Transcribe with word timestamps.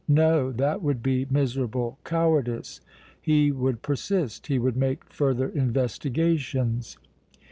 No; 0.07 0.51
that 0.53 0.81
would 0.81 1.03
be 1.03 1.27
miserable 1.29 1.99
cowardice! 2.03 2.81
He 3.21 3.51
would 3.51 3.83
persist, 3.83 4.47
he 4.47 4.57
would 4.57 4.75
make 4.75 5.03
further 5.05 5.47
investigations. 5.49 6.97